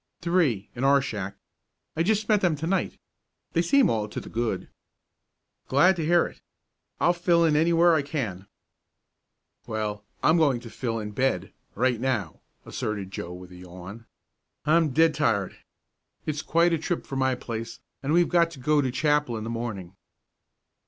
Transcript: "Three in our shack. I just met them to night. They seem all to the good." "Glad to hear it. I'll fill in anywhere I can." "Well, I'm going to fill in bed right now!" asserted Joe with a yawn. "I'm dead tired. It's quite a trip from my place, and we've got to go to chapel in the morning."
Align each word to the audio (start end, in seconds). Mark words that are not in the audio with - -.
"Three 0.19 0.67
in 0.73 0.83
our 0.83 0.99
shack. 0.99 1.35
I 1.95 2.01
just 2.01 2.27
met 2.27 2.41
them 2.41 2.55
to 2.55 2.65
night. 2.65 2.97
They 3.53 3.61
seem 3.61 3.87
all 3.87 4.07
to 4.09 4.19
the 4.19 4.29
good." 4.29 4.67
"Glad 5.67 5.95
to 5.97 6.03
hear 6.03 6.25
it. 6.25 6.41
I'll 6.99 7.13
fill 7.13 7.45
in 7.45 7.55
anywhere 7.55 7.93
I 7.93 8.01
can." 8.01 8.47
"Well, 9.67 10.03
I'm 10.23 10.37
going 10.39 10.59
to 10.61 10.71
fill 10.71 10.97
in 10.97 11.11
bed 11.11 11.53
right 11.75 11.99
now!" 11.99 12.39
asserted 12.65 13.11
Joe 13.11 13.31
with 13.33 13.51
a 13.51 13.57
yawn. 13.57 14.07
"I'm 14.65 14.89
dead 14.89 15.13
tired. 15.13 15.55
It's 16.25 16.41
quite 16.41 16.73
a 16.73 16.79
trip 16.79 17.05
from 17.05 17.19
my 17.19 17.35
place, 17.35 17.79
and 18.01 18.11
we've 18.11 18.27
got 18.27 18.49
to 18.53 18.59
go 18.59 18.81
to 18.81 18.89
chapel 18.89 19.37
in 19.37 19.43
the 19.43 19.51
morning." 19.51 19.95